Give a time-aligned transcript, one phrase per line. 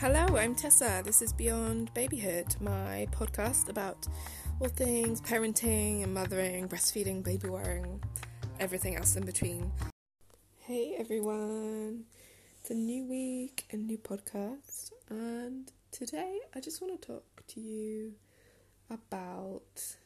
[0.00, 1.02] Hello, I'm Tessa.
[1.04, 4.06] This is Beyond Babyhood, my podcast about
[4.60, 8.00] all things parenting and mothering, breastfeeding, baby wearing,
[8.60, 9.72] everything else in between.
[10.60, 12.04] Hey everyone,
[12.60, 17.60] it's a new week, a new podcast, and today I just want to talk to
[17.60, 18.12] you
[18.90, 19.96] about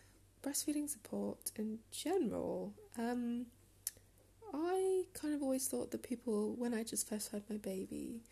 [0.43, 2.73] breastfeeding support in general.
[2.99, 3.45] Um,
[4.55, 8.23] I kind of always thought that people, when I just first had my baby,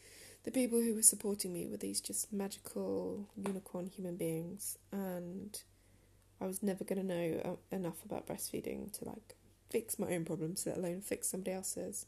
[0.44, 5.60] the people who were supporting me were these just magical unicorn human beings, and
[6.40, 9.36] I was never going to know uh, enough about breastfeeding to like
[9.70, 12.06] fix my own problems, let alone fix somebody else's.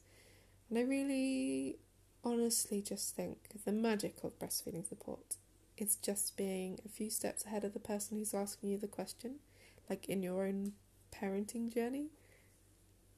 [0.70, 1.76] And I really
[2.24, 5.37] honestly just think the magic of breastfeeding support
[5.76, 9.37] is just being a few steps ahead of the person who's asking you the question,
[9.90, 10.73] like in your own
[11.14, 12.06] parenting journey.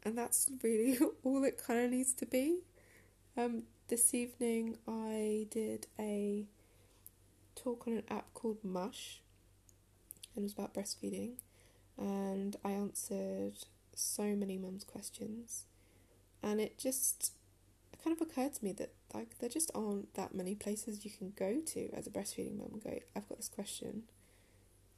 [0.02, 2.58] And that's really all it kind of needs to be.
[3.36, 6.46] Um, this evening I did a
[7.54, 9.20] talk on an app called Mush,
[10.34, 11.32] and it was about breastfeeding,
[11.98, 13.58] and I answered
[13.94, 15.66] so many mums' questions,
[16.42, 17.32] and it just
[17.92, 21.10] it kind of occurred to me that like there just aren't that many places you
[21.10, 24.04] can go to as a breastfeeding mum and go, I've got this question,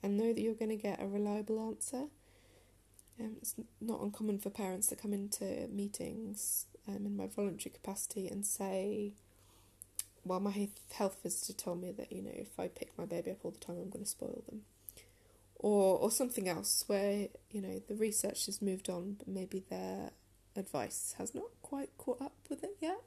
[0.02, 2.04] and know that you're going to get a reliable answer.
[3.18, 8.28] Um, it's not uncommon for parents to come into meetings um, in my voluntary capacity
[8.28, 9.14] and say,
[10.24, 13.44] well, my health visitor told me that, you know, if I pick my baby up
[13.44, 14.62] all the time, I'm going to spoil them.
[15.56, 20.10] Or, or something else where, you know, the research has moved on, but maybe their
[20.54, 23.00] advice has not quite caught up with it yet.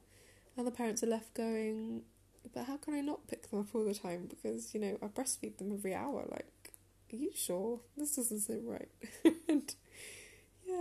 [0.57, 2.03] And the parents are left going,
[2.53, 4.27] but how can I not pick them up all the time?
[4.29, 6.25] Because, you know, I breastfeed them every hour.
[6.29, 6.71] Like,
[7.11, 7.79] are you sure?
[7.97, 8.89] This doesn't seem right.
[9.47, 9.73] and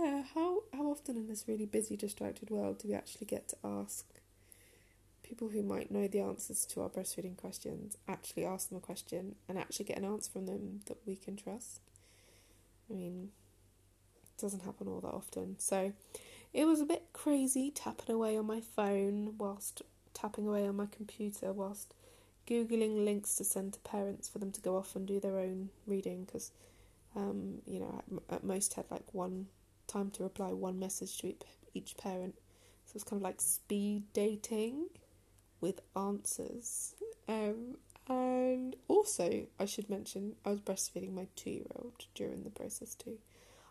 [0.01, 3.57] yeah, how how often in this really busy, distracted world do we actually get to
[3.63, 4.05] ask
[5.23, 9.35] people who might know the answers to our breastfeeding questions, actually ask them a question
[9.47, 11.81] and actually get an answer from them that we can trust?
[12.89, 13.29] I mean,
[14.23, 15.57] it doesn't happen all that often.
[15.59, 15.93] So
[16.53, 19.83] it was a bit crazy tapping away on my phone whilst
[20.13, 21.93] tapping away on my computer whilst
[22.47, 25.69] googling links to send to parents for them to go off and do their own
[25.85, 26.51] reading because
[27.15, 29.45] um, you know at most had like one
[29.89, 31.33] time to reply one message to
[31.73, 32.35] each parent.
[32.85, 34.87] So it's kind of like speed dating
[35.61, 36.95] with answers.
[37.27, 37.75] Um,
[38.07, 42.95] and also, I should mention, I was breastfeeding my two year old during the process
[42.95, 43.17] too.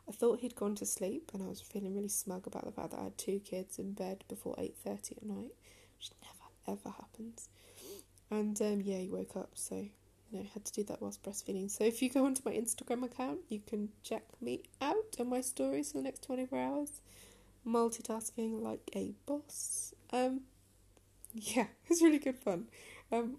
[0.09, 2.93] I thought he'd gone to sleep, and I was feeling really smug about the fact
[2.93, 5.53] that I had two kids in bed before eight thirty at night,
[5.99, 7.49] which never ever happens.
[8.31, 9.87] And um, yeah, he woke up, so
[10.31, 11.71] you know, had to do that whilst breastfeeding.
[11.71, 15.41] So if you go onto my Instagram account, you can check me out and my
[15.41, 17.01] stories for the next 24 hours.
[17.67, 19.95] Multitasking like a boss.
[20.13, 20.43] Um,
[21.33, 22.67] yeah, it's really good fun.
[23.11, 23.39] Um,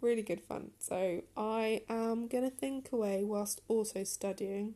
[0.00, 0.70] really good fun.
[0.78, 4.74] So I am gonna think away whilst also studying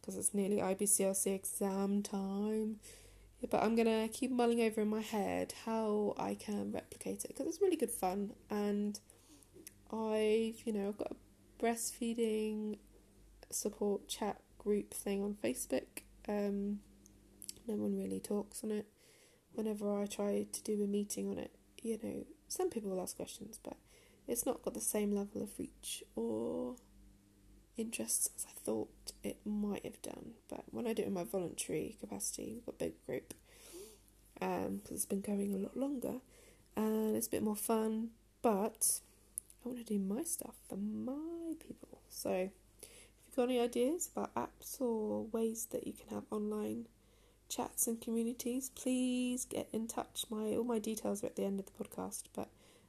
[0.00, 2.76] because it's nearly IBCLC exam time.
[3.50, 7.46] But I'm gonna keep mulling over in my head how I can replicate it because
[7.46, 8.98] it's really good fun and
[9.92, 12.78] I've, you know, I've got a breastfeeding
[13.50, 16.02] support chat group thing on Facebook.
[16.28, 16.80] Um,
[17.66, 18.86] no one really talks on it.
[19.52, 21.52] Whenever I try to do a meeting on it,
[21.82, 23.76] you know, some people will ask questions, but
[24.26, 26.76] it's not got the same level of reach or
[27.76, 30.32] interest as I thought it might have done.
[30.48, 33.34] But when I do it in my voluntary capacity, we've got a big group
[34.34, 36.14] because um, it's been going a lot longer
[36.76, 38.10] and it's a bit more fun.
[38.40, 39.00] But
[39.64, 42.00] I want to do my stuff for my people.
[42.08, 42.88] So, if
[43.26, 46.86] you've got any ideas about apps or ways that you can have online
[47.48, 50.24] chats and communities, please get in touch.
[50.30, 52.48] My all my details are at the end of the podcast, but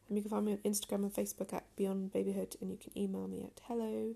[0.09, 2.97] um, you can find me on Instagram and Facebook at Beyond Babyhood, and you can
[2.97, 4.15] email me at hello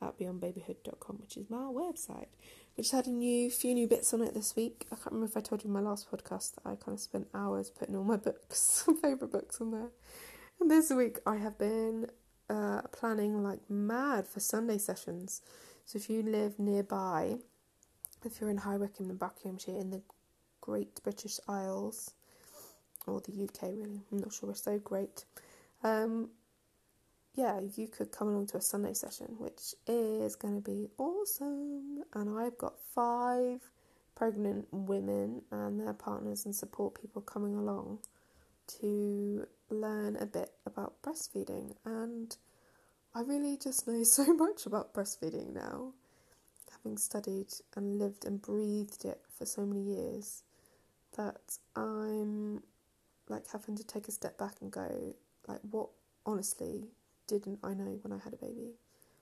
[0.00, 2.28] at beyondbabyhood.com, which is my website,
[2.76, 4.86] which had a new few new bits on it this week.
[4.92, 7.00] I can't remember if I told you in my last podcast that I kind of
[7.00, 9.90] spent hours putting all my books, favourite books on there.
[10.60, 12.08] This week I have been
[12.50, 15.40] uh, planning like mad for Sunday sessions.
[15.86, 17.36] So if you live nearby,
[18.24, 20.02] if you're in High Wycombe and Buckinghamshire in the
[20.60, 22.12] Great British Isles,
[23.06, 25.24] or the UK really, I'm not sure we're so great.
[25.84, 26.30] Um,
[27.34, 32.02] yeah, you could come along to a Sunday session, which is going to be awesome.
[32.14, 33.60] And I've got five
[34.16, 38.00] pregnant women and their partners and support people coming along
[38.80, 41.74] to learn a bit about breastfeeding.
[41.84, 42.36] And
[43.14, 45.92] I really just know so much about breastfeeding now,
[46.70, 50.42] having studied and lived and breathed it for so many years,
[51.16, 52.62] that I'm
[53.28, 55.14] like having to take a step back and go,
[55.46, 55.88] like, what
[56.24, 56.88] honestly
[57.26, 58.72] didn't I know when I had a baby?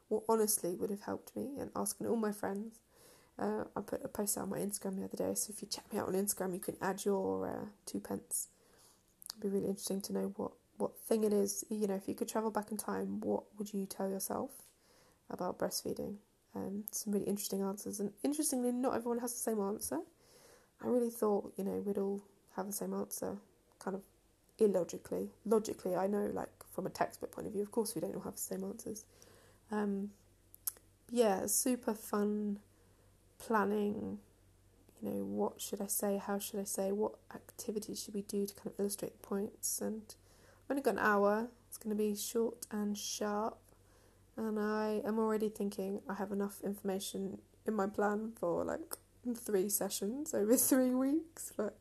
[0.08, 2.80] What honestly would have helped me and asking all my friends.
[3.38, 5.68] Uh, I put a post out on my Instagram the other day, so if you
[5.68, 8.48] check me out on Instagram, you can add your uh, two pence.
[9.38, 11.64] It'd be really interesting to know what, what thing it is.
[11.68, 14.50] You know, if you could travel back in time, what would you tell yourself
[15.30, 16.16] about breastfeeding?
[16.54, 19.98] Um, some really interesting answers, and interestingly, not everyone has the same answer.
[20.82, 22.22] I really thought, you know, we'd all
[22.56, 23.36] have the same answer,
[23.78, 24.02] kind of
[24.58, 25.30] illogically.
[25.44, 28.22] Logically, I know, like from a textbook point of view, of course, we don't all
[28.22, 29.04] have the same answers.
[29.70, 30.10] Um,
[31.10, 32.58] yeah, super fun
[33.38, 34.18] planning.
[35.06, 36.20] Know, what should I say?
[36.24, 36.90] How should I say?
[36.90, 39.80] What activities should we do to kind of illustrate the points?
[39.80, 40.02] And
[40.64, 41.48] I've only got an hour.
[41.68, 43.56] It's going to be short and sharp.
[44.36, 48.96] And I am already thinking I have enough information in my plan for like
[49.36, 51.52] three sessions over three weeks.
[51.56, 51.78] But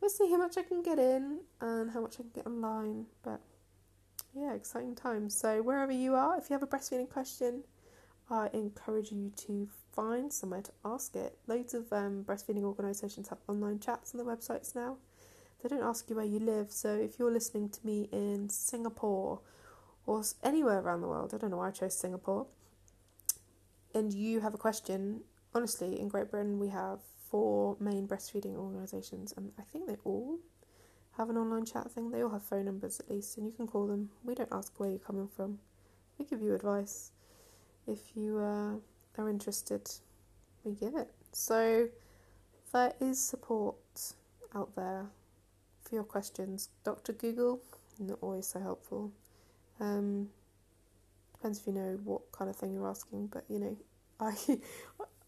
[0.00, 3.06] we'll see how much I can get in and how much I can get online.
[3.22, 3.40] But
[4.34, 5.34] yeah, exciting times.
[5.34, 7.64] So, wherever you are, if you have a breastfeeding question,
[8.30, 11.38] I encourage you to find somewhere to ask it.
[11.46, 14.96] Loads of um, breastfeeding organisations have online chats on their websites now.
[15.62, 19.40] They don't ask you where you live, so if you're listening to me in Singapore
[20.06, 22.46] or anywhere around the world, I don't know why I chose Singapore,
[23.94, 25.22] and you have a question,
[25.54, 30.38] honestly, in Great Britain we have four main breastfeeding organisations, and I think they all
[31.16, 32.10] have an online chat thing.
[32.10, 34.10] They all have phone numbers at least, and you can call them.
[34.22, 35.58] We don't ask where you're coming from.
[36.18, 37.10] We give you advice.
[37.88, 38.74] If you uh,
[39.20, 39.88] are interested,
[40.64, 41.10] we give it.
[41.32, 41.88] So
[42.72, 43.76] there is support
[44.54, 45.06] out there
[45.82, 46.68] for your questions.
[46.84, 47.12] Dr.
[47.12, 47.60] Google,
[47.98, 49.10] not always so helpful.
[49.80, 50.28] Um,
[51.32, 53.76] depends if you know what kind of thing you're asking, but you know,
[54.20, 54.34] I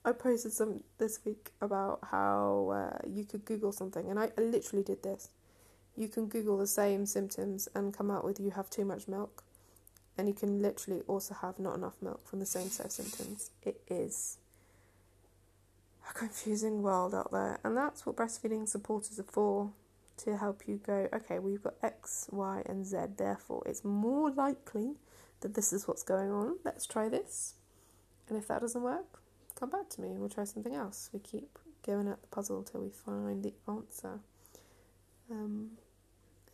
[0.05, 4.41] I posted some this week about how uh, you could Google something, and I, I
[4.43, 5.31] literally did this
[5.97, 9.45] you can Google the same symptoms and come out with you have too much milk.
[10.20, 13.52] And you can literally also have not enough milk from the same set of symptoms.
[13.62, 14.37] It is
[16.11, 17.58] a confusing world out there.
[17.64, 19.72] And that's what breastfeeding supporters are for
[20.19, 22.99] to help you go, okay, well, you've got X, Y, and Z.
[23.17, 24.96] Therefore, it's more likely
[25.40, 26.58] that this is what's going on.
[26.66, 27.55] Let's try this.
[28.28, 29.23] And if that doesn't work,
[29.58, 30.19] come back to me.
[30.19, 31.08] We'll try something else.
[31.14, 34.20] We keep going at the puzzle till we find the answer.
[35.31, 35.70] Um,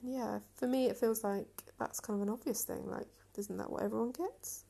[0.00, 2.88] and yeah, for me, it feels like that's kind of an obvious thing.
[2.88, 4.64] Like, isn't that what everyone gets?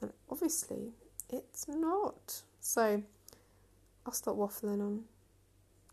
[0.00, 0.92] And obviously,
[1.30, 2.42] it's not.
[2.60, 3.02] So,
[4.06, 5.04] I'll stop waffling on.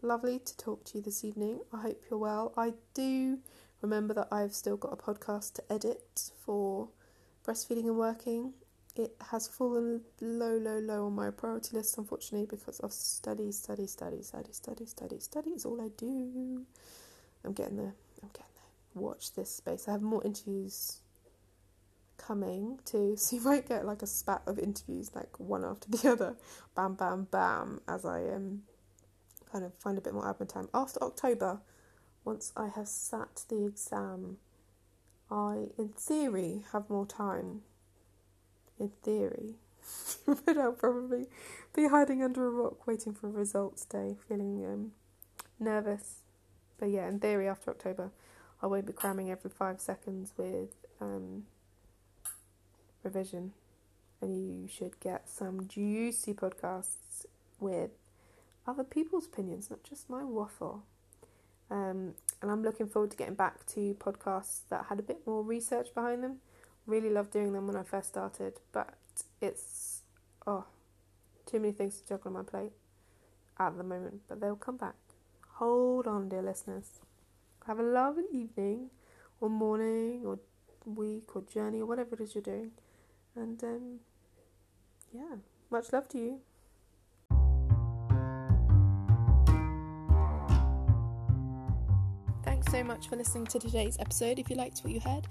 [0.02, 1.60] Lovely to talk to you this evening.
[1.74, 2.54] I hope you're well.
[2.56, 3.40] I do
[3.82, 6.90] remember that I've still got a podcast to edit for
[7.46, 8.54] breastfeeding and working.
[8.96, 13.88] It has fallen low, low, low on my priority list, unfortunately, because of study, study,
[13.88, 16.66] study, study, study, study, study is all I do.
[17.44, 17.94] I'm getting there.
[18.24, 19.02] I'm getting there.
[19.02, 19.88] Watch this space.
[19.88, 21.00] I have more interviews
[22.26, 26.10] coming too, so you might get like a spat of interviews, like one after the
[26.12, 26.36] other,
[26.76, 28.62] bam, bam, bam, as I um
[29.52, 30.68] kind of find a bit more admin time.
[30.74, 31.60] After October,
[32.24, 34.38] once I have sat the exam,
[35.32, 37.62] I, in theory, have more time.
[38.80, 39.56] In theory.
[40.26, 41.28] but I'll probably
[41.74, 44.92] be hiding under a rock waiting for results day, feeling um,
[45.60, 46.24] nervous
[46.78, 48.12] but yeah, in theory, after October,
[48.62, 51.44] I won't be cramming every five seconds with um,
[53.06, 53.54] revision.
[54.22, 57.26] And you should get some juicy podcasts
[57.60, 57.92] with
[58.68, 60.84] other people's opinions, not just my waffle.
[61.70, 65.44] Um, and I'm looking forward to getting back to podcasts that had a bit more
[65.44, 66.38] research behind them.
[66.86, 68.94] Really loved doing them when I first started, but
[69.42, 70.02] it's
[70.46, 70.66] oh,
[71.46, 72.72] too many things to juggle on my plate
[73.60, 74.22] at the moment.
[74.28, 74.96] But they'll come back.
[75.54, 77.00] Hold on, dear listeners.
[77.66, 78.92] Have a lovely evening,
[79.42, 80.38] or morning, or
[80.86, 82.72] week, or journey, or whatever it is you're doing.
[83.36, 84.00] And um,
[85.14, 85.36] yeah,
[85.70, 86.40] much love to you.
[92.44, 94.40] Thanks so much for listening to today's episode.
[94.40, 95.28] If you liked what you heard,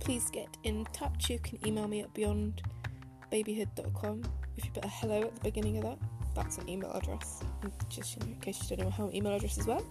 [0.00, 1.30] please get in touch.
[1.30, 4.22] You can email me at beyondbabyhood.com
[4.56, 5.98] if you put a hello at the beginning of that
[6.36, 7.42] that's an email address.
[7.88, 9.90] Just in case you don't know how email addresses work.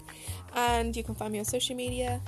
[0.56, 2.22] And you can find me on social media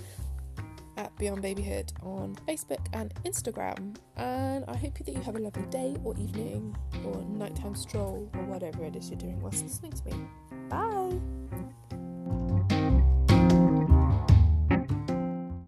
[0.98, 3.96] at Beyond Babyhood on Facebook and Instagram.
[4.16, 6.76] And I hope that you have a lovely day or evening
[7.06, 10.28] or nighttime stroll or whatever it is you're doing whilst listening to me.
[10.70, 11.37] Bye.